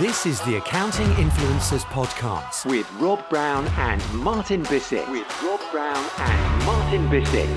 [0.00, 5.08] This is the Accounting Influencers Podcast with Rob Brown and Martin Bissett.
[5.08, 7.48] With Rob Brown and Martin Bissett.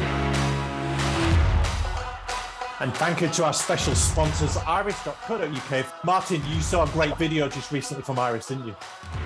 [2.80, 6.06] And thank you to our special sponsors, iris.co.uk.
[6.06, 8.76] Martin, you saw a great video just recently from Iris, didn't you?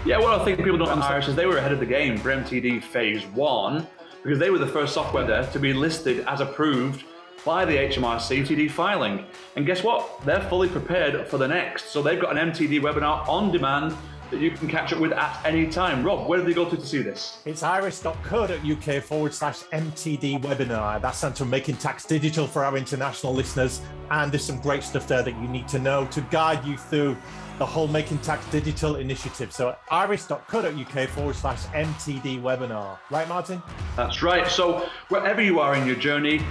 [0.05, 2.17] Yeah, well, I think people don't understand Iris is they were ahead of the game
[2.17, 3.87] for MTD Phase 1
[4.23, 7.03] because they were the first software there to be listed as approved
[7.45, 9.25] by the HMRC TD filing.
[9.55, 10.23] And guess what?
[10.25, 11.87] They're fully prepared for the next.
[11.87, 13.95] So they've got an MTD webinar on demand
[14.31, 16.03] that you can catch up with at any time.
[16.03, 17.39] Rob, where do they go to to see this?
[17.45, 21.01] It's iris.co.uk forward slash MTD webinar.
[21.01, 23.81] That's to making tax digital for our international listeners.
[24.09, 27.17] And there's some great stuff there that you need to know to guide you through
[27.61, 29.53] the whole Making Tax Digital initiative.
[29.53, 32.97] So iris.co.uk forward slash MTD webinar.
[33.11, 33.61] Right, Martin?
[33.95, 34.47] That's right.
[34.47, 36.41] So wherever you are in your journey,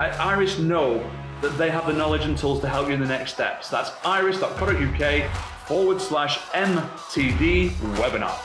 [0.00, 0.98] Iris know
[1.42, 3.68] that they have the knowledge and tools to help you in the next steps.
[3.68, 5.30] That's iris.co.uk
[5.66, 8.38] forward slash MTD webinar.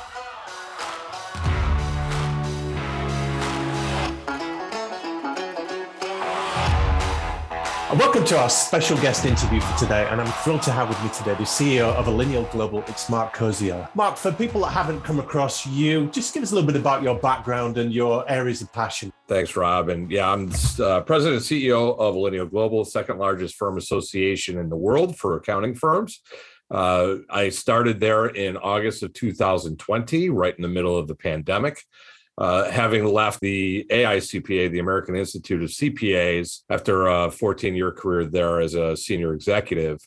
[7.99, 11.11] Welcome to our special guest interview for today, and I'm thrilled to have with me
[11.11, 13.87] today the CEO of Allinial Global, it's Mark Koziel.
[13.93, 17.03] Mark, for people that haven't come across you, just give us a little bit about
[17.03, 19.12] your background and your areas of passion.
[19.27, 19.89] Thanks, Rob.
[19.89, 24.69] And yeah, I'm uh, president and CEO of Allinial Global, second largest firm association in
[24.69, 26.21] the world for accounting firms.
[26.69, 31.81] Uh, I started there in August of 2020, right in the middle of the pandemic.
[32.35, 38.25] Uh, having left the AICPA, the American Institute of CPAs, after a 14 year career
[38.25, 39.99] there as a senior executive.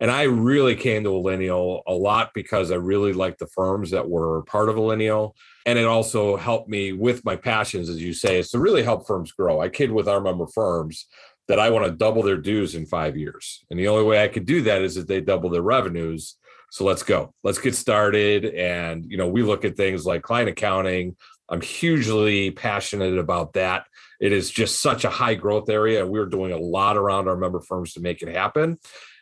[0.00, 4.08] And I really came to Allinial a lot because I really liked the firms that
[4.08, 5.34] were part of Allinial.
[5.66, 9.06] And it also helped me with my passions, as you say, is to really help
[9.06, 9.60] firms grow.
[9.60, 11.06] I kid with our member firms
[11.48, 13.64] that I want to double their dues in five years.
[13.70, 16.36] And the only way I could do that is if they double their revenues.
[16.70, 17.32] So let's go.
[17.42, 18.46] Let's get started.
[18.46, 21.16] And, you know, we look at things like client accounting,
[21.48, 23.86] I'm hugely passionate about that.
[24.20, 27.36] It is just such a high growth area, and we're doing a lot around our
[27.36, 28.78] member firms to make it happen.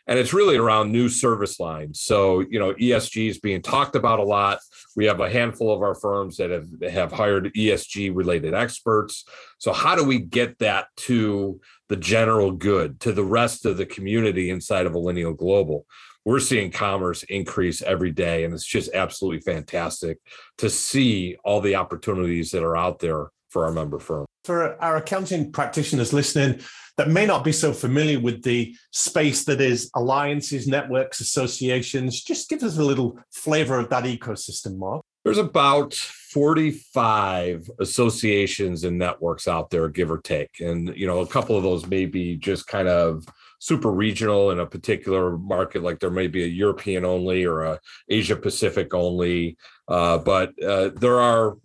[0.07, 2.01] And it's really around new service lines.
[2.01, 4.59] So, you know, ESG is being talked about a lot.
[4.95, 9.23] We have a handful of our firms that have, have hired ESG related experts.
[9.59, 13.85] So, how do we get that to the general good, to the rest of the
[13.85, 15.85] community inside of Allinial Global?
[16.25, 20.19] we're seeing commerce increase every day and it's just absolutely fantastic
[20.57, 24.25] to see all the opportunities that are out there for our member firm.
[24.43, 26.59] For our accounting practitioners listening
[26.97, 32.49] that may not be so familiar with the space that is alliances networks associations just
[32.49, 35.01] give us a little flavor of that ecosystem mark.
[35.23, 40.59] There's about 45 associations and networks out there give or take.
[40.59, 43.25] And you know a couple of those may be just kind of
[43.63, 47.79] super regional in a particular market, like there may be a European only or a
[48.09, 49.55] Asia Pacific only.
[49.87, 51.55] Uh, but uh, there are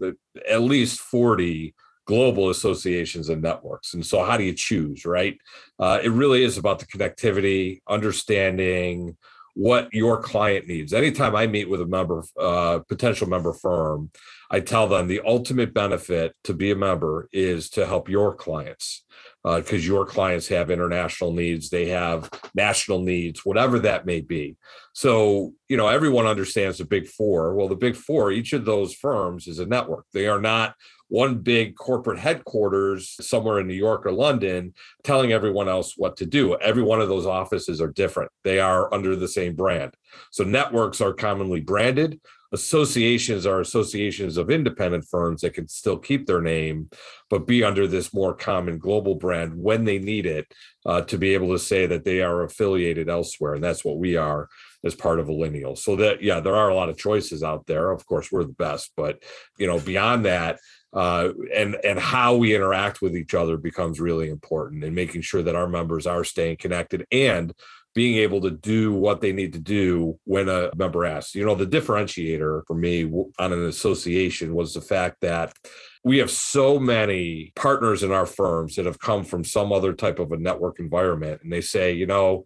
[0.48, 1.74] at least 40
[2.06, 3.94] global associations and networks.
[3.94, 5.36] And so, how do you choose, right?
[5.80, 9.16] Uh, it really is about the connectivity, understanding
[9.54, 10.92] what your client needs.
[10.92, 14.12] Anytime I meet with a member, uh, potential member firm,
[14.52, 19.04] I tell them the ultimate benefit to be a member is to help your clients
[19.44, 24.56] because uh, your clients have international needs, they have national needs, whatever that may be.
[24.92, 27.54] So, you know, everyone understands the big four.
[27.54, 30.06] Well, the big four, each of those firms is a network.
[30.12, 30.74] They are not
[31.08, 36.26] one big corporate headquarters somewhere in New York or London telling everyone else what to
[36.26, 36.56] do.
[36.56, 38.30] Every one of those offices are different.
[38.44, 39.94] They are under the same brand.
[40.30, 42.20] So networks are commonly branded
[42.52, 46.88] associations are associations of independent firms that can still keep their name,
[47.28, 50.46] but be under this more common global brand when they need it
[50.86, 53.54] uh, to be able to say that they are affiliated elsewhere.
[53.54, 54.48] And that's what we are
[54.84, 55.76] as part of Allinial.
[55.76, 57.90] So that, yeah, there are a lot of choices out there.
[57.90, 59.22] Of course, we're the best, but
[59.58, 60.58] you know, beyond that,
[60.92, 65.42] uh, and and how we interact with each other becomes really important and making sure
[65.42, 67.52] that our members are staying connected and
[67.98, 71.34] being able to do what they need to do when a member asks.
[71.34, 73.10] You know, the differentiator for me
[73.40, 75.52] on an association was the fact that
[76.04, 80.20] we have so many partners in our firms that have come from some other type
[80.20, 81.40] of a network environment.
[81.42, 82.44] And they say, you know,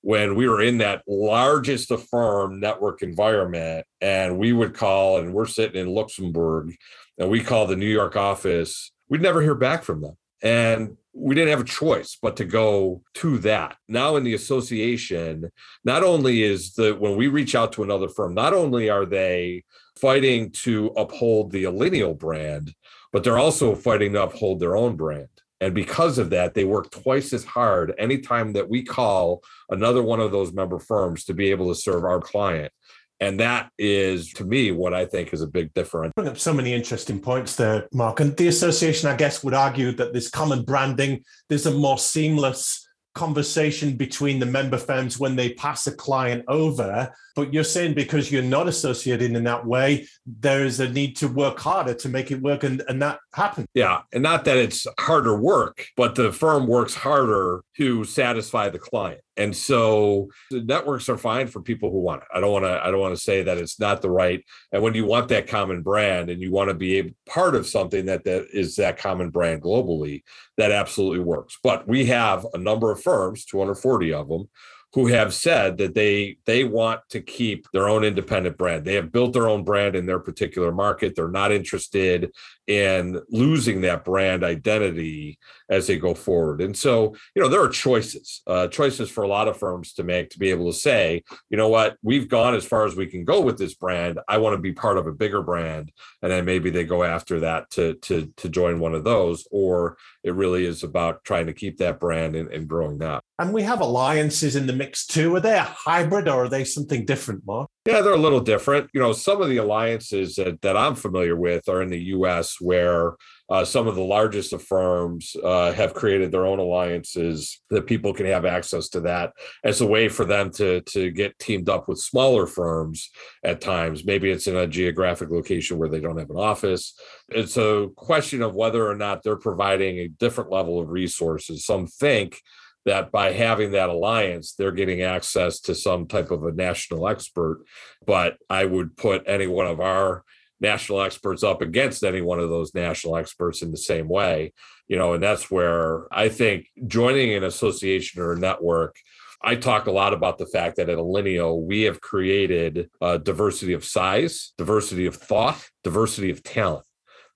[0.00, 5.44] when we were in that largest firm network environment and we would call and we're
[5.44, 6.74] sitting in Luxembourg
[7.18, 10.16] and we call the New York office, we'd never hear back from them.
[10.42, 13.76] And we didn't have a choice but to go to that.
[13.88, 15.50] Now in the association,
[15.84, 19.64] not only is the when we reach out to another firm, not only are they
[19.98, 22.74] fighting to uphold the Allinial brand,
[23.12, 25.28] but they're also fighting to uphold their own brand.
[25.62, 30.20] And because of that, they work twice as hard anytime that we call another one
[30.20, 32.72] of those member firms to be able to serve our client
[33.20, 36.12] And that is, to me, what I think is a big difference.
[36.14, 38.20] Bring up so many interesting points there, Mark.
[38.20, 42.86] And the association, I guess, would argue that this common branding, there's a more seamless
[43.16, 47.10] conversation between the member firms when they pass a client over.
[47.34, 51.28] But you're saying because you're not associated in that way, there is a need to
[51.28, 53.66] work harder to make it work, and, and that happens.
[53.74, 54.02] Yeah.
[54.12, 59.22] And not that it's harder work, but the firm works harder to satisfy the client.
[59.36, 62.28] And so the networks are fine for people who want it.
[62.34, 64.42] I don't want to I don't want to say that it's not the right.
[64.72, 67.66] And when you want that common brand and you want to be a part of
[67.66, 70.22] something that that is that common brand globally,
[70.56, 71.58] that absolutely works.
[71.62, 74.48] But we have a number of firms, 240 of them,
[74.92, 78.84] who have said that they they want to keep their own independent brand.
[78.84, 81.14] They have built their own brand in their particular market.
[81.14, 82.32] They're not interested
[82.66, 85.38] in losing that brand identity
[85.68, 86.60] as they go forward.
[86.60, 90.02] And so, you know, there are choices, uh, choices for a lot of firms to
[90.02, 93.06] make to be able to say, you know what, we've gone as far as we
[93.06, 94.18] can go with this brand.
[94.28, 95.92] I want to be part of a bigger brand,
[96.22, 99.96] and then maybe they go after that to to to join one of those, or
[100.24, 103.22] it really is about trying to keep that brand and, and growing that.
[103.38, 105.34] And we have alliances in the mix too.
[105.36, 107.68] Are they a hybrid or are they something different, Mark?
[107.86, 108.90] Yeah, they're a little different.
[108.94, 112.56] You know, some of the alliances that, that I'm familiar with are in the US
[112.60, 113.16] where
[113.48, 118.12] uh, some of the largest of firms uh, have created their own alliances that people
[118.12, 121.88] can have access to that as a way for them to to get teamed up
[121.88, 123.10] with smaller firms
[123.44, 124.04] at times.
[124.04, 126.94] Maybe it's in a geographic location where they don't have an office.
[127.28, 131.64] It's a question of whether or not they're providing a different level of resources.
[131.64, 132.40] Some think
[132.86, 137.64] that by having that alliance, they're getting access to some type of a national expert.
[138.06, 140.24] But I would put any one of our
[140.60, 144.54] national experts up against any one of those national experts in the same way,
[144.88, 148.96] you know, and that's where I think joining an association or a network.
[149.42, 153.84] I talk a lot about the fact that at Allinial, we have created diversity of
[153.84, 156.86] size, diversity of thought, diversity of talent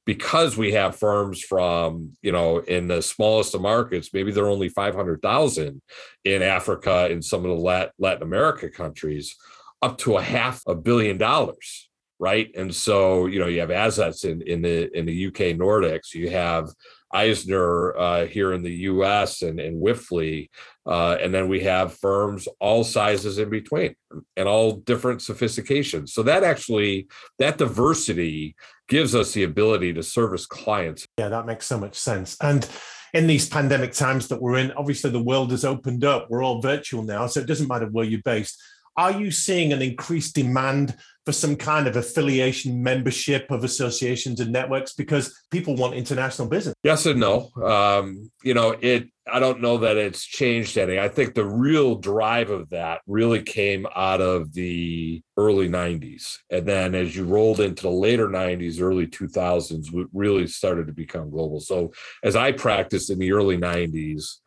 [0.06, 4.68] because we have firms from you know in the smallest of markets maybe they're only
[4.68, 5.82] 500000
[6.24, 9.36] in africa in some of the latin america countries
[9.82, 12.50] up to a half a billion dollars right?
[12.54, 16.30] And so you know you have Azets in in the in the uk nordics you
[16.30, 16.68] have
[17.12, 20.48] eisner uh, here in the us and, and Wipfli
[20.86, 23.94] uh, and then we have firms all sizes in between
[24.36, 27.06] and all different sophistications so that actually
[27.38, 28.56] that diversity
[28.88, 31.06] gives us the ability to service clients.
[31.16, 32.36] Yeah, that makes so much sense.
[32.42, 32.68] And
[33.14, 36.26] in these pandemic times that we're in, obviously the world has opened up.
[36.28, 38.60] We're all virtual now, so it doesn't matter where you're based.
[38.96, 40.96] Are you seeing an increased demand
[41.30, 46.74] for some kind of affiliation membership of associations and networks because people want international business?
[46.82, 47.50] Yes and no.
[47.62, 49.08] Um, you know, it.
[49.32, 50.98] I don't know that it's changed any.
[50.98, 56.38] I think the real drive of that really came out of the early 90s.
[56.50, 60.92] And then as you rolled into the later 90s, early 2000s, it really started to
[60.92, 61.60] become global.
[61.60, 61.92] So
[62.24, 64.40] as I practiced in the early 90s,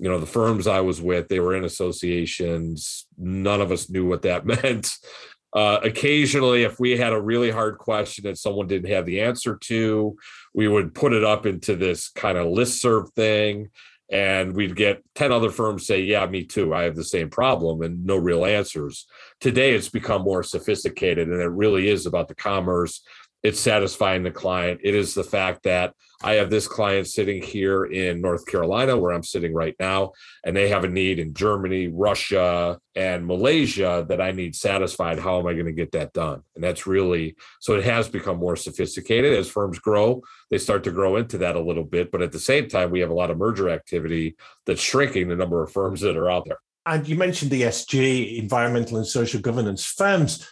[0.00, 4.06] you know the firms i was with they were in associations none of us knew
[4.06, 4.96] what that meant
[5.52, 9.56] uh, occasionally if we had a really hard question that someone didn't have the answer
[9.56, 10.16] to
[10.54, 13.68] we would put it up into this kind of list serve thing
[14.10, 17.82] and we'd get 10 other firms say yeah me too i have the same problem
[17.82, 19.06] and no real answers.
[19.40, 23.02] Today it's become more sophisticated and it really is about the commerce
[23.42, 24.80] it's satisfying the client.
[24.82, 29.12] It is the fact that I have this client sitting here in North Carolina, where
[29.12, 30.12] I'm sitting right now,
[30.44, 35.18] and they have a need in Germany, Russia, and Malaysia that I need satisfied.
[35.18, 36.42] How am I going to get that done?
[36.54, 40.22] And that's really so it has become more sophisticated as firms grow.
[40.50, 42.10] They start to grow into that a little bit.
[42.10, 45.36] But at the same time, we have a lot of merger activity that's shrinking the
[45.36, 46.58] number of firms that are out there.
[46.84, 50.46] And you mentioned ESG, environmental and social governance firms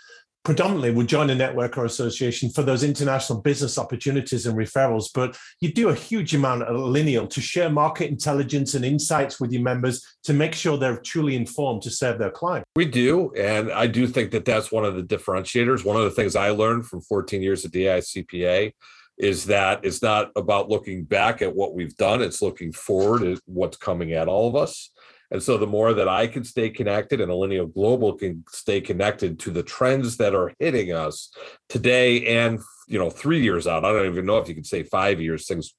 [0.44, 5.08] predominantly would join a network or association for those international business opportunities and referrals.
[5.12, 9.52] But you do a huge amount of Allinial to share market intelligence and insights with
[9.52, 12.64] your members to make sure they're truly informed to serve their client.
[12.76, 13.32] We do.
[13.34, 15.84] And I do think that that's one of the differentiators.
[15.84, 18.72] One of the things I learned from 14 years at AICPA
[19.18, 23.38] is that it's not about looking back at what we've done, it's looking forward at
[23.46, 24.90] what's coming at all of us.
[25.30, 29.38] And so the more that I can stay connected and Allinial Global can stay connected
[29.40, 31.30] to the trends that are hitting us
[31.68, 34.82] today and you know three years out, I don't even know if you can say
[34.82, 35.74] five years, things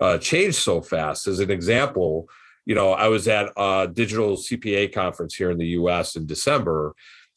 [0.00, 1.26] uh, change so fast.
[1.26, 2.28] As an example,
[2.64, 6.94] you know, I was at a digital CPA conference here in the US in December,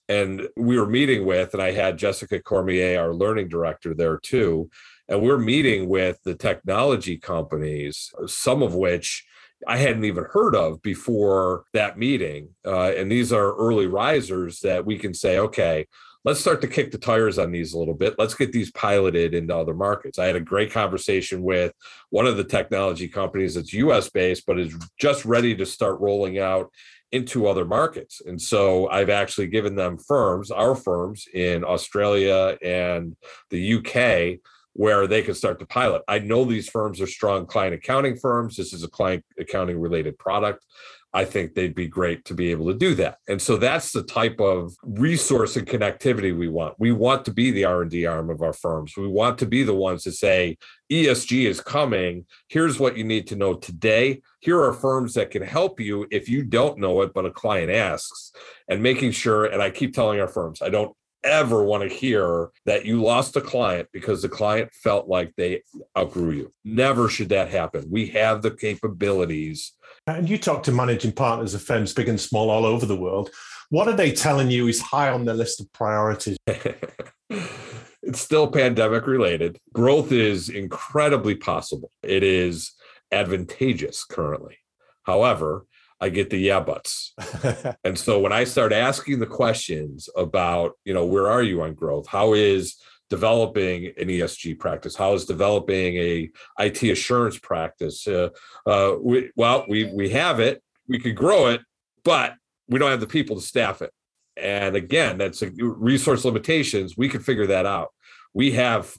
[0.07, 4.69] and we were meeting with, and I had Jessica Cormier, our learning director, there too.
[5.07, 9.25] And we're meeting with the technology companies, some of which
[9.67, 12.49] I hadn't even heard of before that meeting.
[12.65, 15.85] Uh, and these are early risers that we can say, okay,
[16.25, 18.15] let's start to kick the tires on these a little bit.
[18.17, 20.19] Let's get these piloted into other markets.
[20.19, 21.73] I had a great conversation with
[22.09, 26.39] one of the technology companies that's US based, but is just ready to start rolling
[26.39, 26.71] out
[27.11, 28.21] into other markets.
[28.25, 33.15] And so I've actually given them firms, our firms in Australia and
[33.49, 34.39] the UK,
[34.79, 36.01] where they can start to pilot.
[36.07, 38.55] I know these firms are strong client accounting firms.
[38.55, 40.65] This is a client accounting related product.
[41.11, 43.17] I think they'd be great to be able to do that.
[43.27, 46.75] And so that's the type of resource and connectivity we want.
[46.79, 48.95] We want to be the R&D arm of our firms.
[48.95, 50.57] We want to be the ones to say
[50.89, 52.25] ESG is coming.
[52.47, 54.21] Here's what you need to know today.
[54.39, 57.69] Here are firms that can help you if you don't know it but a client
[57.69, 58.31] asks.
[58.69, 62.49] And making sure and I keep telling our firms, I don't ever want to hear
[62.65, 65.61] that you lost a client because the client felt like they
[65.97, 66.53] outgrew you.
[66.63, 67.85] Never should that happen.
[67.89, 69.73] We have the capabilities.
[70.07, 73.29] And you talk to managing partners of firms big and small all over the world.
[73.69, 76.37] What are they telling you is high on their list of priorities?
[76.47, 79.59] it's still pandemic related.
[79.73, 81.91] Growth is incredibly possible.
[82.01, 82.73] It is
[83.11, 84.57] advantageous currently.
[85.03, 85.65] However,
[86.01, 87.13] I get the yeah buts.
[87.83, 91.73] and so when I start asking the questions about, you know, where are you on
[91.73, 92.07] growth?
[92.07, 92.77] How is
[93.09, 94.95] developing an ESG practice?
[94.95, 96.29] How is developing a
[96.59, 98.07] IT assurance practice?
[98.07, 98.29] Uh,
[98.65, 100.63] uh, we, well, we we have it.
[100.87, 101.61] We could grow it,
[102.03, 102.35] but
[102.67, 103.91] we don't have the people to staff it.
[104.37, 106.95] And again, that's a resource limitations.
[106.95, 107.89] We could figure that out.
[108.33, 108.95] We have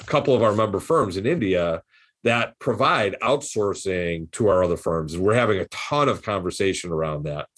[0.00, 1.82] a couple of our member firms in India
[2.24, 5.14] that provide outsourcing to our other firms.
[5.14, 7.48] And We're having a ton of conversation around that.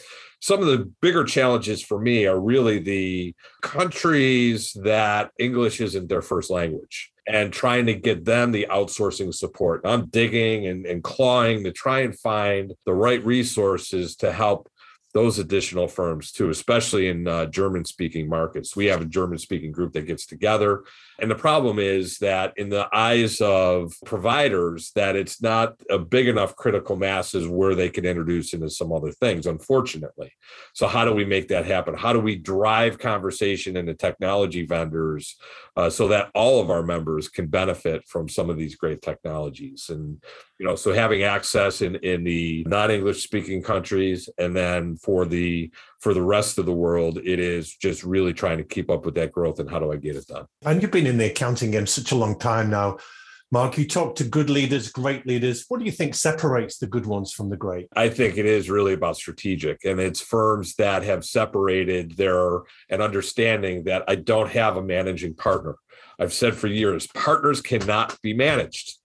[0.41, 6.23] Some of the bigger challenges for me are really the countries that English isn't their
[6.23, 9.83] first language and trying to get them the outsourcing support.
[9.85, 14.69] I'm digging and, and clawing to try and find the right resources to help
[15.15, 18.75] those additional firms too, especially in uh, German speaking markets.
[18.75, 20.85] We have a German speaking group that gets together.
[21.23, 26.27] And the problem is that in the eyes of providers, that it's not a big
[26.27, 30.33] enough critical masses where they can introduce into some other things, unfortunately.
[30.73, 31.95] So how do we make that happen?
[31.95, 35.37] How do we drive conversation into technology vendors
[35.77, 39.91] uh, so that all of our members can benefit from some of these great technologies?
[39.91, 40.21] And
[40.59, 45.71] you know, so having access in in the non-English speaking countries and then for the
[46.03, 49.15] for the rest of the world, it is just really trying to keep up with
[49.15, 50.47] that growth and how do I get it done?
[50.67, 52.99] And you've been in the accounting game such a long time now.
[53.53, 55.67] Mark, you talk to good leaders, great leaders.
[55.69, 57.87] What do you think separates the good ones from the great?
[57.95, 63.03] I think it is really about strategic, and it's firms that have separated their and
[63.03, 65.77] understanding that I don't have a managing partner.
[66.19, 68.99] I've said for years, partners cannot be managed,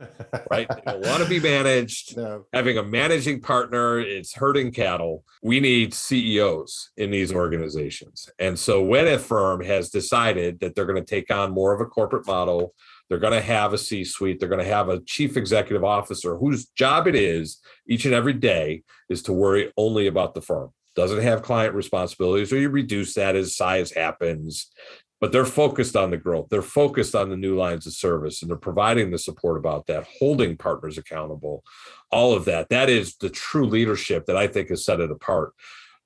[0.49, 0.67] right?
[0.69, 2.15] They don't want to be managed.
[2.17, 2.45] No.
[2.51, 5.23] Having a managing partner, it's herding cattle.
[5.43, 8.27] We need CEOs in these organizations.
[8.39, 11.81] And so when a firm has decided that they're going to take on more of
[11.81, 12.73] a corporate model,
[13.07, 16.37] they're going to have a C suite, they're going to have a chief executive officer
[16.37, 20.71] whose job it is each and every day is to worry only about the firm
[20.95, 24.71] doesn't have client responsibilities, or you reduce that as size happens
[25.19, 26.47] but they're focused on the growth.
[26.49, 30.07] They're focused on the new lines of service and they're providing the support about that,
[30.19, 31.63] holding partners accountable,
[32.11, 32.69] all of that.
[32.69, 35.53] That is the true leadership that I think has set it apart.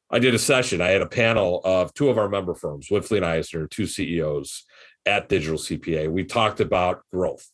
[0.10, 0.82] I did a session.
[0.82, 4.66] I had a panel of two of our member firms, Wipfli and Eisner, two CEOs
[5.06, 6.10] at Digital CPA.
[6.12, 7.50] We talked about growth.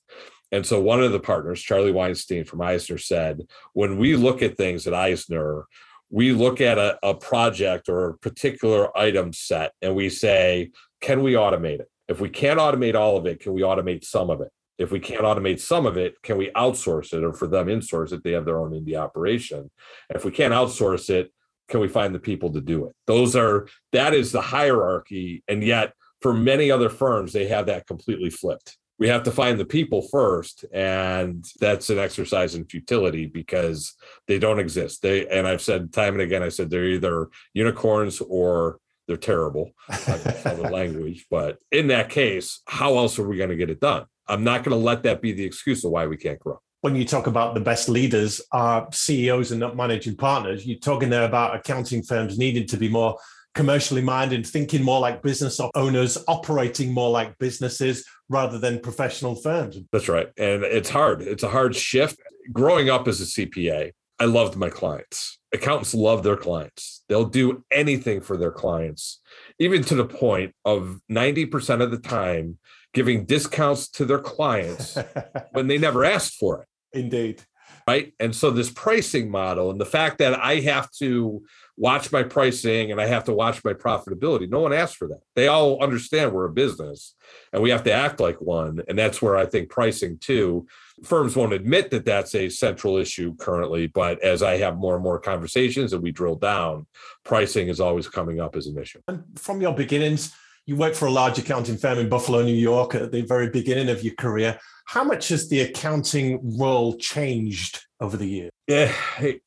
[0.52, 3.42] And so one of the partners, Charlie Weinstein from Eisner, said,
[3.74, 5.66] when we look at things at Eisner,
[6.10, 11.22] we look at a, a project or a particular item set and we say, can
[11.22, 11.90] we automate it?
[12.08, 14.52] If we can't automate all of it, can we automate some of it?
[14.78, 18.12] If we can't automate some of it, can we outsource it or for them insource
[18.14, 18.24] it?
[18.24, 19.72] They have their own indie operation.
[20.10, 21.32] If we can't outsource it,
[21.68, 22.96] can we find the people to do it?
[23.08, 25.44] Those are that is the hierarchy.
[25.48, 28.78] And yet for many other firms, they have that completely flipped.
[29.00, 30.66] We have to find the people first.
[30.72, 33.94] And that's an exercise in futility because
[34.28, 35.02] they don't exist.
[35.02, 39.72] They and I've said time and again, I said they're either unicorns or they're terrible
[39.88, 44.06] the language but in that case how else are we going to get it done?
[44.28, 46.60] I'm not going to let that be the excuse of why we can't grow.
[46.82, 51.10] When you talk about the best leaders are ceos and not managing partners you're talking
[51.10, 53.18] there about accounting firms needing to be more
[53.56, 59.78] commercially minded thinking more like business owners operating more like businesses rather than professional firms.
[59.92, 62.20] That's right and it's hard it's a hard shift.
[62.54, 67.04] Growing up as a cpa i loved my clients accountants love their clients.
[67.08, 69.20] They'll do anything for their clients,
[69.60, 72.58] even to the point of 90% of the time
[72.94, 74.98] giving discounts to their clients
[75.52, 76.68] when they never asked for it.
[76.98, 77.44] Indeed.
[77.88, 78.14] Right?
[78.20, 81.42] And so this pricing model and the fact that I have to
[81.78, 85.22] watch my pricing and I have to watch my profitability, no one asks for that.
[85.36, 87.16] They all understand we're a business
[87.54, 88.82] and we have to act like one.
[88.90, 90.68] And that's where I think pricing too,
[91.04, 93.88] firms won't admit that that's a central issue currently.
[93.88, 96.88] But as I have more and more conversations and we drill down,
[97.24, 99.00] pricing is always coming up as an issue.
[99.08, 102.96] And from your beginnings, you worked for a large accounting firm in Buffalo, New York
[102.96, 104.60] at the very beginning of your career.
[104.88, 108.52] How much has the accounting role changed over the years?
[108.68, 108.94] Yeah,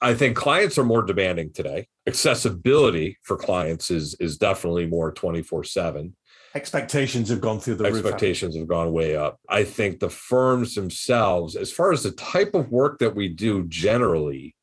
[0.00, 1.88] I think clients are more demanding today.
[2.06, 6.12] Accessibility for clients is is definitely more 24/7.
[6.54, 8.62] Expectations have gone through the Expectations roof.
[8.62, 9.38] have gone way up.
[9.48, 13.64] I think the firms themselves, as far as the type of work that we do
[13.66, 14.54] generally,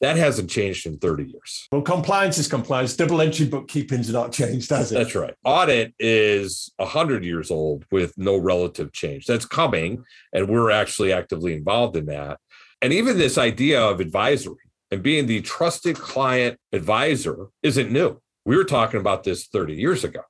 [0.00, 1.68] that hasn't changed in 30 years.
[1.72, 2.96] Well, compliance is compliance.
[2.96, 4.96] Double entry bookkeeping's not changed, has it?
[4.96, 5.34] That's right.
[5.44, 9.26] Audit is 100 years old with no relative change.
[9.26, 12.38] That's coming, and we're actually actively involved in that.
[12.82, 14.56] And even this idea of advisory
[14.90, 18.20] and being the trusted client advisor isn't new.
[18.44, 20.20] We were talking about this 30 years ago.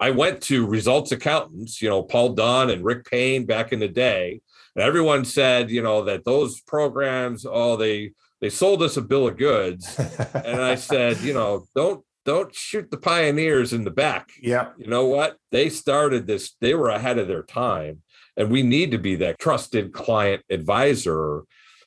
[0.00, 3.88] I went to results accountants, you know, Paul Dunn and Rick Payne back in the
[3.88, 4.40] day.
[4.74, 9.28] And everyone said, you know, that those programs, oh, they they sold us a bill
[9.28, 9.98] of goods.
[9.98, 14.32] and I said, you know, don't don't shoot the pioneers in the back.
[14.42, 14.72] Yeah.
[14.76, 15.38] You know what?
[15.50, 18.02] They started this, they were ahead of their time.
[18.36, 21.44] And we need to be that trusted client advisor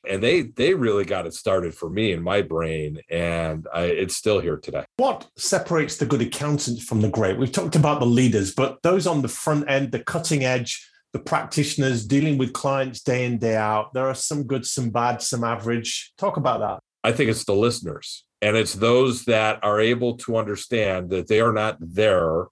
[0.10, 4.16] and they they really got it started for me in my brain and I, it's
[4.16, 8.06] still here today what separates the good accountant from the great we've talked about the
[8.08, 13.02] leaders but those on the front end the cutting edge the practitioners dealing with clients
[13.02, 13.94] day in day out.
[13.94, 16.14] There are some good some bad some average.
[16.18, 16.80] Talk about that.
[17.04, 21.42] I think it's the listeners and it's those that are able to understand that they
[21.42, 22.48] are not there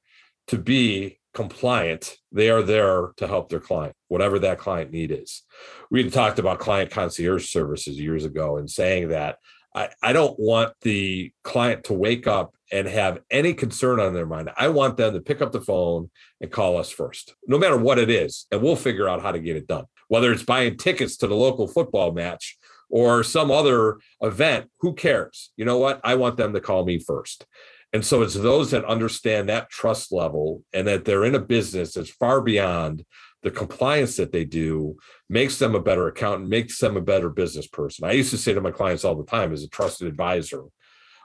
[0.47, 5.43] to be compliant, they are there to help their client, whatever that client need is.
[5.91, 9.37] We had talked about client concierge services years ago and saying that
[9.79, 14.25] I, I don't want the client to wake up and have any concern on their
[14.25, 14.49] mind.
[14.57, 17.97] I want them to pick up the phone and call us first, no matter what
[17.97, 19.85] it is, and we'll figure out how to get it done.
[20.09, 22.57] Whether it's buying tickets to the local football match
[22.89, 25.51] or some other event, who cares?
[25.55, 26.01] You know what?
[26.03, 27.45] I want them to call me first.
[27.93, 31.93] And so it's those that understand that trust level and that they're in a business
[31.93, 33.05] that's far beyond
[33.43, 34.97] the compliance that they do
[35.29, 38.05] makes them a better accountant, makes them a better business person.
[38.05, 40.63] I used to say to my clients all the time as a trusted advisor,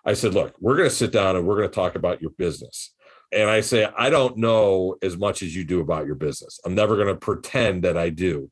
[0.05, 2.31] I said, look, we're going to sit down and we're going to talk about your
[2.33, 2.95] business.
[3.33, 6.61] And I say, I don't know as much as you do about your business.
[6.65, 8.51] I'm never going to pretend that I do.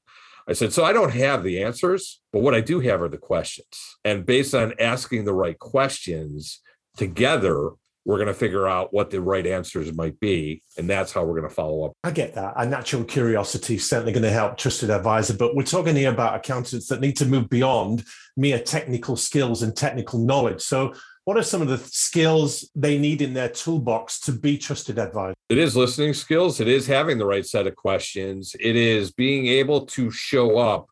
[0.48, 3.18] I said, so I don't have the answers, but what I do have are the
[3.18, 3.96] questions.
[4.04, 6.60] And based on asking the right questions
[6.96, 7.70] together,
[8.04, 11.38] we're going to figure out what the right answers might be and that's how we're
[11.38, 11.92] going to follow up.
[12.04, 12.54] I get that.
[12.56, 16.34] A natural curiosity is certainly going to help trusted advisor but we're talking here about
[16.34, 18.04] accountants that need to move beyond
[18.36, 20.62] mere technical skills and technical knowledge.
[20.62, 24.98] So what are some of the skills they need in their toolbox to be trusted
[24.98, 25.34] advisor?
[25.48, 26.60] It is listening skills.
[26.60, 28.56] It is having the right set of questions.
[28.58, 30.88] It is being able to show up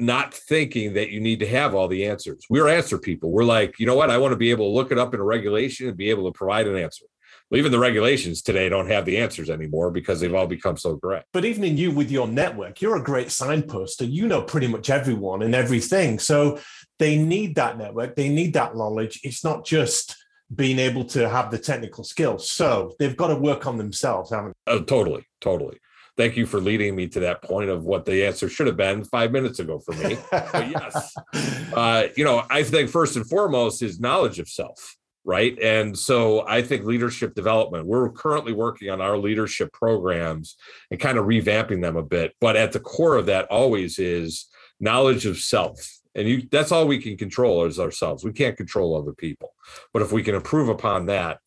[0.00, 2.44] not thinking that you need to have all the answers.
[2.48, 3.30] We're answer people.
[3.30, 4.10] We're like, you know what?
[4.10, 6.30] I want to be able to look it up in a regulation and be able
[6.30, 7.04] to provide an answer.
[7.50, 10.94] Well, even the regulations today don't have the answers anymore because they've all become so
[10.96, 11.22] great.
[11.32, 14.04] But even in you with your network, you're a great signposter.
[14.04, 16.18] You know pretty much everyone and everything.
[16.18, 16.60] So
[16.98, 18.14] they need that network.
[18.14, 19.20] They need that knowledge.
[19.24, 20.16] It's not just
[20.54, 22.50] being able to have the technical skills.
[22.50, 24.72] So they've got to work on themselves, haven't they?
[24.72, 25.78] Oh, totally, totally
[26.16, 29.04] thank you for leading me to that point of what the answer should have been
[29.04, 30.16] five minutes ago for me.
[30.30, 31.14] but yes,
[31.74, 35.58] uh, you know, I think first and foremost is knowledge of self, right?
[35.60, 40.56] And so I think leadership development, we're currently working on our leadership programs
[40.90, 42.34] and kind of revamping them a bit.
[42.40, 44.46] But at the core of that always is
[44.80, 46.00] knowledge of self.
[46.14, 48.24] And you, that's all we can control is ourselves.
[48.24, 49.52] We can't control other people.
[49.92, 51.38] But if we can improve upon that,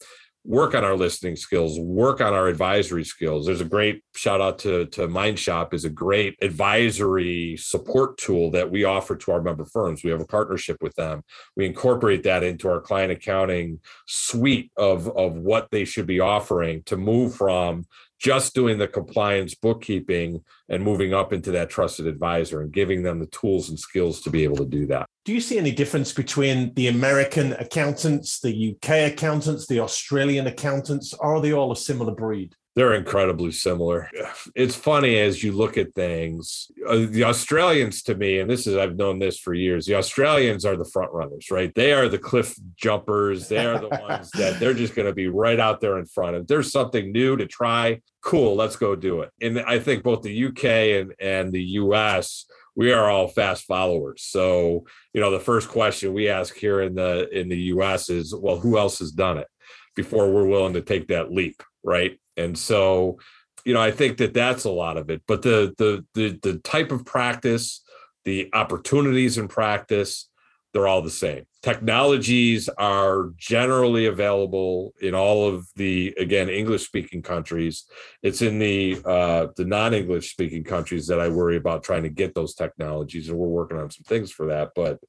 [0.45, 3.45] work on our listening skills, work on our advisory skills.
[3.45, 8.69] There's a great shout out to, to MindShop is a great advisory support tool that
[8.69, 10.03] we offer to our member firms.
[10.03, 11.23] We have a partnership with them.
[11.55, 16.83] We incorporate that into our client accounting suite of, of what they should be offering
[16.83, 17.85] to move from
[18.23, 23.19] just doing the compliance bookkeeping and moving up into that trusted advisor and giving them
[23.19, 25.05] the tools and skills to be able to do that.
[25.25, 31.13] Do you see any difference between the American accountants, the UK accountants, the Australian accountants?
[31.13, 32.55] Are they all a similar breed?
[32.75, 34.09] They're incredibly similar.
[34.55, 36.71] It's funny as you look at things.
[36.87, 39.85] Uh, the Australians, to me, and this is I've known this for years.
[39.85, 41.73] The Australians are the front runners, right?
[41.75, 43.47] They are the cliff jumpers.
[43.47, 46.35] They are the ones that they're just going to be right out there in front.
[46.35, 49.29] If there's something new to try, cool, let's go do it.
[49.39, 54.23] And I think both the UK and and the US we are all fast followers.
[54.23, 58.33] So, you know, the first question we ask here in the in the US is,
[58.35, 59.47] well, who else has done it
[59.95, 62.19] before we're willing to take that leap, right?
[62.37, 63.19] And so,
[63.65, 65.21] you know, I think that that's a lot of it.
[65.27, 67.83] But the the the the type of practice,
[68.25, 70.29] the opportunities in practice,
[70.73, 71.45] they're all the same.
[71.61, 77.85] Technologies are generally available in all of the again English speaking countries.
[78.23, 82.09] It's in the uh, the non English speaking countries that I worry about trying to
[82.09, 84.71] get those technologies, and we're working on some things for that.
[84.75, 84.99] But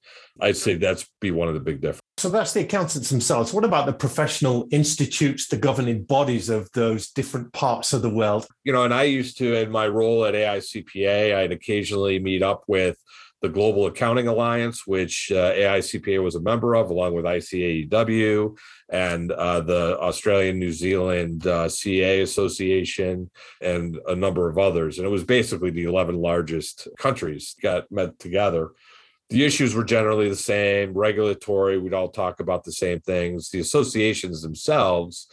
[0.40, 2.03] I'd say that's be one of the big differences.
[2.24, 3.52] So that's the accountants themselves.
[3.52, 8.46] What about the professional institutes, the governing bodies of those different parts of the world?
[8.64, 12.64] You know, and I used to, in my role at AICPA, I'd occasionally meet up
[12.66, 12.96] with
[13.42, 18.56] the Global Accounting Alliance, which uh, AICPA was a member of, along with ICAEW
[18.88, 24.96] and uh, the Australian New Zealand uh, CA Association and a number of others.
[24.96, 28.70] And it was basically the 11 largest countries got met together.
[29.30, 33.50] The issues were generally the same regulatory, we'd all talk about the same things.
[33.50, 35.28] The associations themselves,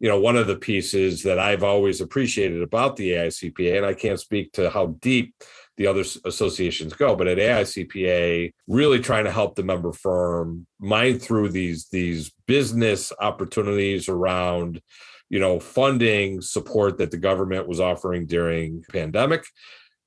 [0.00, 3.94] you know, one of the pieces that I've always appreciated about the AICPA, and I
[3.94, 5.34] can't speak to how deep
[5.76, 7.16] the other associations go.
[7.16, 13.12] But at AICPA, really trying to help the member firm mine through these these business
[13.20, 14.80] opportunities around
[15.30, 19.44] you know funding support that the government was offering during pandemic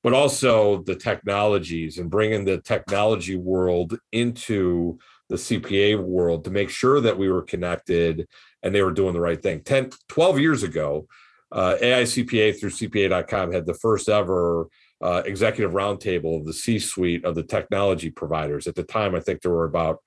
[0.05, 6.69] but also the technologies and bringing the technology world into the CPA world to make
[6.69, 8.27] sure that we were connected
[8.61, 9.63] and they were doing the right thing.
[9.63, 11.07] 10, 12 years ago,
[11.51, 14.67] uh, AICPA through CPA.com had the first ever
[15.01, 18.67] uh, executive roundtable of the C suite of the technology providers.
[18.67, 20.03] At the time, I think there were about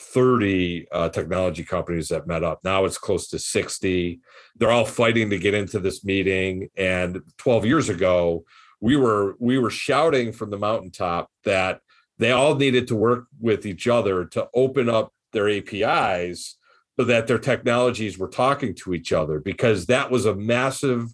[0.00, 2.60] 30 uh, technology companies that met up.
[2.64, 4.20] Now it's close to 60.
[4.56, 6.70] They're all fighting to get into this meeting.
[6.78, 8.46] And 12 years ago,
[8.84, 11.80] we were we were shouting from the mountaintop that
[12.18, 16.58] they all needed to work with each other to open up their APIs
[17.00, 21.08] so that their technologies were talking to each other because that was a massive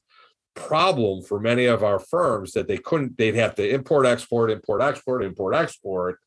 [0.57, 4.83] problem for many of our firms that they couldn't they'd have to import export import
[4.83, 6.19] export import export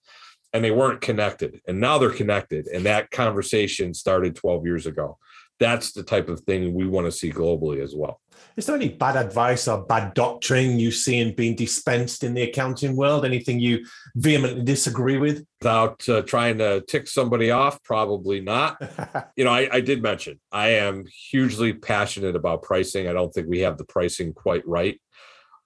[0.53, 1.59] and they weren't connected.
[1.67, 2.67] And now they're connected.
[2.67, 5.17] And that conversation started 12 years ago
[5.63, 8.19] that's the type of thing we want to see globally as well
[8.55, 12.43] is there any bad advice or bad doctrine you see in being dispensed in the
[12.43, 13.25] accounting world?
[13.25, 15.45] Anything you vehemently disagree with?
[15.61, 18.77] Without uh, trying to tick somebody off, probably not.
[19.35, 23.07] you know, I, I did mention I am hugely passionate about pricing.
[23.07, 24.99] I don't think we have the pricing quite right.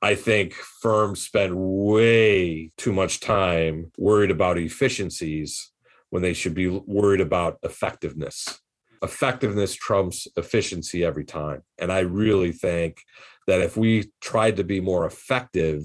[0.02, 5.72] I think firms spend way too much time worried about efficiencies
[6.12, 8.60] when they should be worried about effectiveness
[9.02, 11.64] effectiveness trumps efficiency every time.
[11.78, 13.02] And I really think
[13.48, 15.84] that if we tried to be more effective,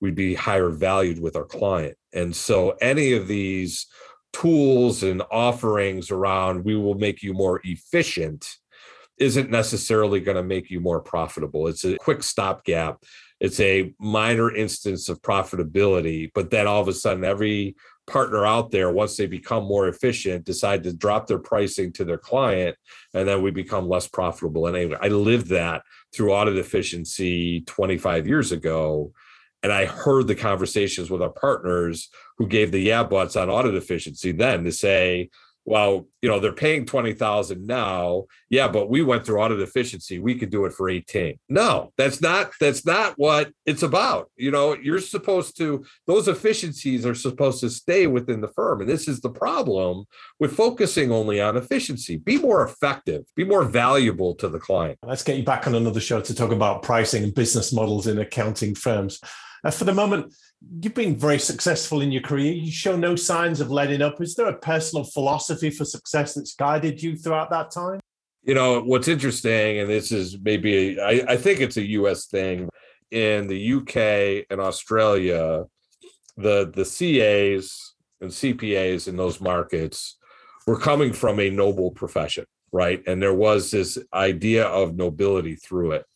[0.00, 1.96] we'd be higher valued with our client.
[2.12, 3.86] And so any of these
[4.32, 8.56] tools and offerings around we will make you more efficient
[9.16, 11.68] isn't necessarily going to make you more profitable.
[11.68, 13.00] It's a quick stopgap.
[13.40, 18.70] It's a minor instance of profitability, but then all of a sudden every partner out
[18.70, 22.76] there once they become more efficient decide to drop their pricing to their client
[23.14, 24.66] and then we become less profitable.
[24.66, 29.12] And anyway, i lived that through audit efficiency 25 years ago
[29.62, 33.74] and i heard the conversations with our partners who gave the yeah buts on audit
[33.74, 35.30] efficiency then to say
[35.64, 38.24] well, you know, they're paying 20,000 now.
[38.50, 40.18] Yeah, but we went through audit efficiency.
[40.18, 41.38] We could do it for 18.
[41.48, 44.30] No, that's not that's not what it's about.
[44.36, 48.80] You know, you're supposed to those efficiencies are supposed to stay within the firm.
[48.80, 50.04] And this is the problem
[50.38, 52.16] with focusing only on efficiency.
[52.16, 54.98] Be more effective, be more valuable to the client.
[55.02, 58.18] Let's get you back on another show to talk about pricing and business models in
[58.18, 59.20] accounting firms.
[59.64, 60.34] Uh, for the moment,
[60.80, 62.52] you've been very successful in your career.
[62.52, 64.20] You show no signs of letting up.
[64.20, 68.00] Is there a personal philosophy for success that's guided you throughout that time?
[68.42, 72.26] You know, what's interesting, and this is maybe, a, I, I think it's a US
[72.26, 72.68] thing.
[73.10, 75.64] In the UK and Australia,
[76.36, 80.18] the, the CAs and CPAs in those markets
[80.66, 83.02] were coming from a noble profession, right?
[83.06, 86.06] And there was this idea of nobility through it.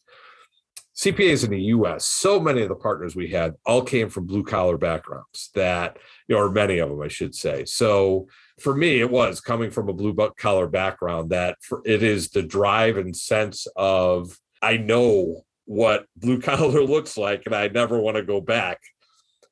[0.98, 4.42] CPAs in the US, so many of the partners we had all came from blue
[4.42, 7.64] collar backgrounds that, you know, or many of them, I should say.
[7.66, 8.26] So
[8.60, 12.42] for me, it was coming from a blue collar background that for, it is the
[12.42, 18.16] drive and sense of, I know what blue collar looks like and I never want
[18.16, 18.80] to go back.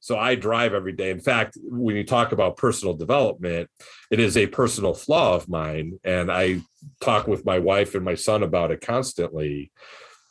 [0.01, 1.11] So I drive every day.
[1.11, 3.71] In fact, when you talk about personal development,
[4.11, 6.01] it is a personal flaw of mine.
[6.03, 6.63] And I
[7.01, 9.71] talk with my wife and my son about it constantly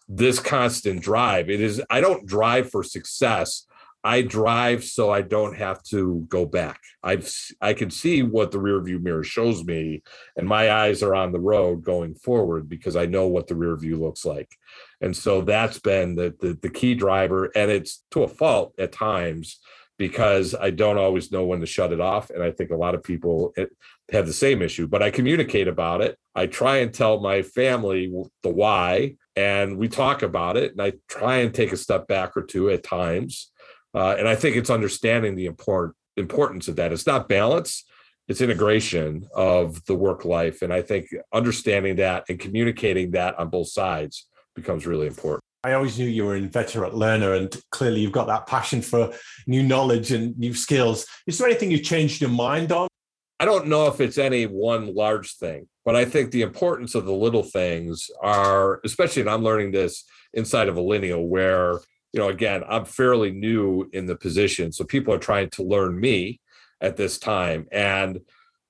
[0.08, 1.50] this constant drive.
[1.50, 3.66] It is, I don't drive for success.
[4.06, 6.80] I drive so I don't have to go back.
[7.02, 7.28] I've
[7.60, 10.04] I can see what the rear view mirror shows me,
[10.38, 13.76] and my eyes are on the road going forward because I know what the rear
[13.76, 14.50] view looks like.
[15.02, 18.92] And so that's been the the, the key driver, and it's to a fault at
[18.92, 19.60] times
[19.98, 22.30] because I don't always know when to shut it off.
[22.30, 23.66] And I think a lot of people eh,
[24.12, 26.18] have the same issue, but I communicate about it.
[26.36, 28.14] I try and tell my family
[28.44, 30.72] the why, and we talk about it.
[30.72, 33.52] And I try and take a step back or two at times
[33.96, 36.92] uh, and I think it's understanding the important importance of that.
[36.92, 37.86] It's not balance,
[38.28, 40.62] it's integration of the work life.
[40.62, 45.42] And I think understanding that and communicating that on both sides becomes really important.
[45.64, 49.12] I always knew you were an inveterate learner, and clearly you've got that passion for
[49.48, 51.08] new knowledge and new skills.
[51.26, 52.88] Is there anything you've changed your mind on?
[53.40, 57.06] I don't know if it's any one large thing, but I think the importance of
[57.06, 61.80] the little things are, especially, and I'm learning this inside of Allinial, where
[62.16, 64.72] you know, again, I'm fairly new in the position.
[64.72, 66.40] So people are trying to learn me
[66.80, 67.68] at this time.
[67.74, 68.22] And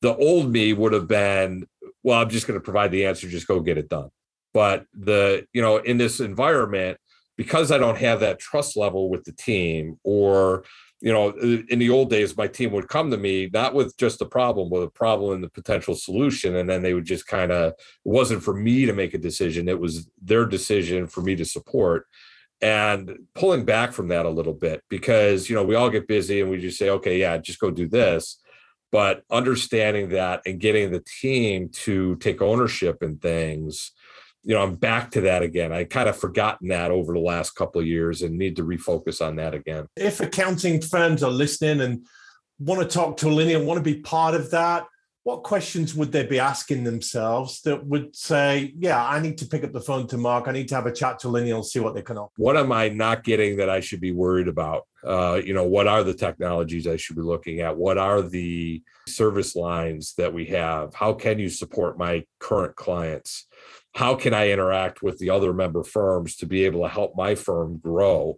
[0.01, 1.67] the old me would have been,
[2.01, 4.09] well, I'm just going to provide the answer, just go get it done.
[4.51, 6.97] But the, you know, in this environment,
[7.37, 10.63] because I don't have that trust level with the team, or,
[11.01, 14.21] you know, in the old days, my team would come to me not with just
[14.21, 16.55] a problem, with a problem and the potential solution.
[16.55, 19.67] And then they would just kind of, it wasn't for me to make a decision,
[19.67, 22.07] it was their decision for me to support.
[22.61, 26.39] And pulling back from that a little bit because you know we all get busy
[26.39, 28.41] and we just say okay yeah just go do this.
[28.93, 33.91] But understanding that and getting the team to take ownership in things
[34.45, 37.51] you know i'm back to that again i kind of forgotten that over the last
[37.51, 41.81] couple of years and need to refocus on that again if accounting firms are listening
[41.81, 42.05] and
[42.59, 44.85] want to talk to Allinial and want to be part of that
[45.25, 49.63] what questions would they be asking themselves that would say, yeah, I need to pick
[49.63, 50.47] up the phone to Mark.
[50.47, 52.31] I need to have a chat to Allinial and see what they can offer.
[52.37, 54.83] What am I not getting that I should be worried about?
[55.03, 57.75] Uh, you know, what are the technologies I should be looking at?
[57.75, 60.93] What are the service lines that we have?
[60.93, 63.47] How can you support my current clients?
[63.95, 67.35] How can I interact with the other member firms to be able to help my
[67.35, 68.37] firm grow?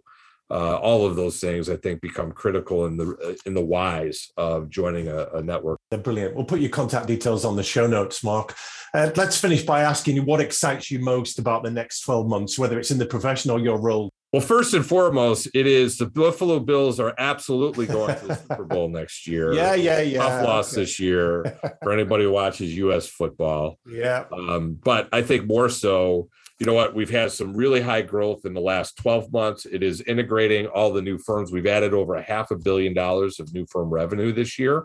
[0.50, 4.70] uh, all of those things I think become critical in the in the whys of
[4.70, 5.78] joining a, a network.
[5.90, 6.34] Brilliant.
[6.34, 8.54] We'll put your contact details on the show notes, Mark.
[8.94, 12.58] Uh, let's finish by asking you what excites you most about the next 12 months,
[12.58, 14.10] whether it's in the profession or your role.
[14.32, 18.64] Well, first and foremost, it is the Buffalo Bills are absolutely going to the Super
[18.64, 19.54] Bowl next year.
[19.54, 20.18] Yeah, yeah, yeah.
[20.18, 20.82] Tough loss okay.
[20.82, 23.06] this year for anybody who watches U.S.
[23.06, 23.78] football.
[23.86, 24.24] Yeah.
[24.30, 26.94] Um, but I think more so, you know what?
[26.94, 29.64] We've had some really high growth in the last 12 months.
[29.64, 31.50] It is integrating all the new firms.
[31.50, 34.84] We've added over a half a billion dollars of new firm revenue this year.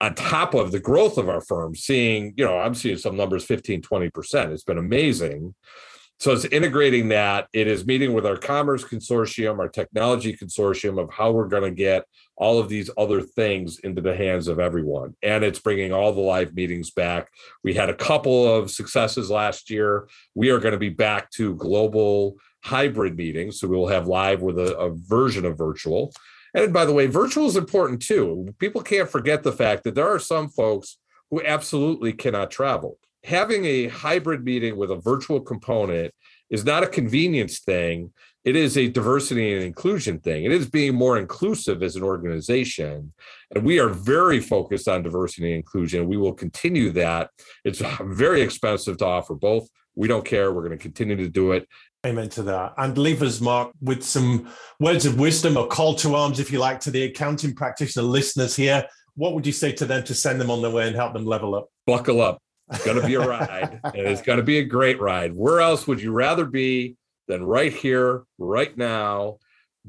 [0.00, 3.44] On top of the growth of our firm, seeing, you know, I'm seeing some numbers
[3.44, 4.52] 15, 20%.
[4.52, 5.54] It's been amazing.
[6.20, 7.46] So it's integrating that.
[7.52, 11.70] It is meeting with our commerce consortium, our technology consortium of how we're going to
[11.70, 12.04] get
[12.36, 15.14] all of these other things into the hands of everyone.
[15.22, 17.28] And it's bringing all the live meetings back.
[17.62, 20.08] We had a couple of successes last year.
[20.34, 23.60] We are going to be back to global hybrid meetings.
[23.60, 26.12] So we'll have live with a, a version of virtual.
[26.52, 28.52] And by the way, virtual is important too.
[28.58, 30.98] People can't forget the fact that there are some folks
[31.30, 32.98] who absolutely cannot travel
[33.28, 36.12] having a hybrid meeting with a virtual component
[36.48, 38.10] is not a convenience thing.
[38.42, 40.44] It is a diversity and inclusion thing.
[40.44, 43.12] It is being more inclusive as an organization.
[43.54, 46.08] And we are very focused on diversity and inclusion.
[46.08, 47.28] We will continue that.
[47.66, 49.68] It's uh, very expensive to offer both.
[49.94, 50.50] We don't care.
[50.50, 51.68] We're going to continue to do it.
[52.06, 52.72] Amen to that.
[52.78, 54.48] And leave us, Mark, with some
[54.80, 58.56] words of wisdom or call to arms, if you like, to the accounting practitioner listeners
[58.56, 58.86] here.
[59.16, 61.26] What would you say to them to send them on their way and help them
[61.26, 61.68] level up?
[61.86, 62.40] Buckle up.
[62.70, 65.34] It's going to be a ride, and it's going to be a great ride.
[65.34, 69.38] Where else would you rather be than right here, right now?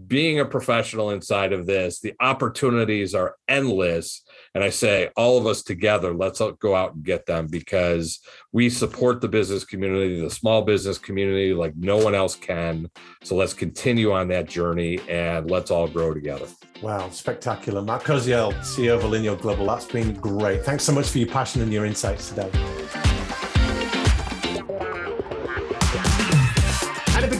[0.07, 4.23] Being a professional inside of this, the opportunities are endless.
[4.55, 8.19] And I say, all of us together, let's go out and get them because
[8.51, 12.89] we support the business community, the small business community, like no one else can.
[13.23, 16.47] So let's continue on that journey and let's all grow together.
[16.81, 17.81] Wow, spectacular.
[17.81, 19.67] Mark Koziel, CEO of Allinial Global.
[19.67, 20.63] That's been great.
[20.63, 22.49] Thanks so much for your passion and your insights today.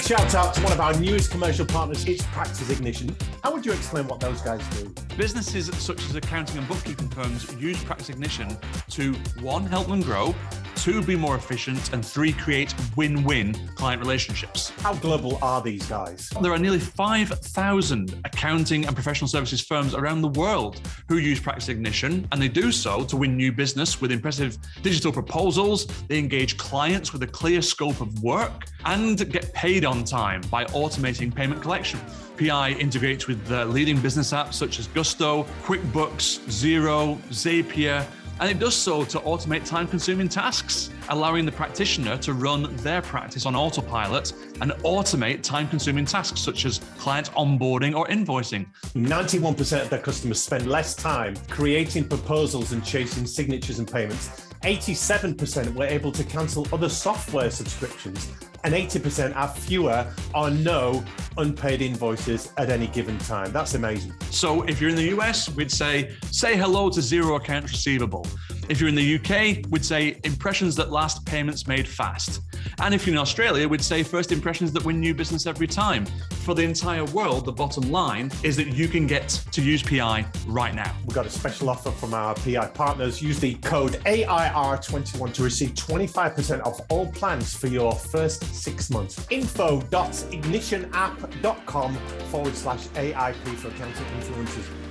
[0.10, 3.16] Shout out to one of our newest commercial partners, it's Practice Ignition.
[3.44, 4.92] How would you explain what those guys do?
[5.16, 8.58] Businesses such as accounting and bookkeeping firms use Practice Ignition
[8.90, 10.34] to one, help them grow,
[10.80, 14.70] two, be more efficient, and three, create win win client relationships.
[14.82, 16.30] How global are these guys?
[16.42, 21.68] There are nearly 5,000 accounting and professional services firms around the world who use Practice
[21.68, 25.86] Ignition, and they do so to win new business with impressive digital proposals.
[26.08, 30.64] They engage clients with a clear scope of work and get paid on time by
[30.66, 32.00] automating payment collection.
[32.38, 38.06] PI integrates with uh, leading business apps such as Gusto, QuickBooks, Xero, Zapier,
[38.40, 43.02] and it does so to automate time consuming tasks, allowing the practitioner to run their
[43.02, 48.66] practice on autopilot and automate time consuming tasks such as client onboarding or invoicing.
[48.96, 54.30] 91% of their customers spend less time creating proposals and chasing signatures and payments.
[54.64, 58.30] 87% were able to cancel other software subscriptions,
[58.64, 61.04] and 80% have fewer or no
[61.38, 63.52] unpaid invoices at any given time.
[63.52, 64.14] That's amazing.
[64.32, 68.26] So if you're in the US, we'd say, say hello to zero accounts receivable.
[68.68, 72.42] If you're in the UK, we'd say impressions that last payments made fast.
[72.80, 76.06] And if you're in Australia, we'd say first impressions that win new business every time.
[76.44, 80.26] For the entire world, the bottom line is that you can get to use PI
[80.48, 80.96] right now.
[81.06, 83.22] We've got a special offer from our PI partners.
[83.22, 89.26] Use the code AIR21 to receive 25% off all plans for your first six months.
[89.30, 91.96] Info.ignitionapp.com
[92.32, 94.89] forward slash AIP for accounting influencers.